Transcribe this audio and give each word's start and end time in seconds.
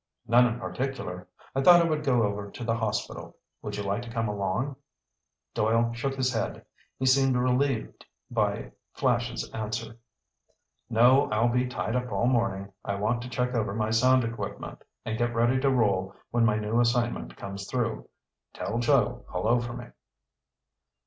"None 0.27 0.47
in 0.47 0.59
particular. 0.59 1.27
I 1.53 1.61
thought 1.61 1.79
I 1.79 1.83
would 1.87 2.03
go 2.03 2.23
over 2.23 2.49
to 2.49 2.63
the 2.63 2.75
hospital. 2.75 3.37
Would 3.61 3.77
you 3.77 3.83
like 3.83 4.01
to 4.01 4.09
come 4.09 4.27
along?" 4.27 4.75
Doyle 5.53 5.93
shook 5.93 6.15
his 6.15 6.33
head. 6.33 6.65
He 6.97 7.05
seemed 7.05 7.37
relieved 7.37 8.03
by 8.31 8.71
Flash's 8.93 9.47
answer. 9.51 9.99
"No, 10.89 11.29
I'll 11.29 11.49
be 11.49 11.67
tied 11.67 11.95
up 11.95 12.11
all 12.11 12.25
morning. 12.25 12.73
I 12.83 12.95
want 12.95 13.21
to 13.21 13.29
check 13.29 13.53
over 13.53 13.75
my 13.75 13.91
sound 13.91 14.23
equipment 14.23 14.81
and 15.05 15.19
get 15.19 15.35
ready 15.35 15.59
to 15.59 15.69
roll 15.69 16.15
when 16.31 16.45
my 16.45 16.55
new 16.57 16.79
assignment 16.81 17.37
comes 17.37 17.69
through. 17.69 18.09
Tell 18.55 18.79
Joe 18.79 19.23
hello 19.29 19.59
for 19.59 19.73
me." 19.73 19.85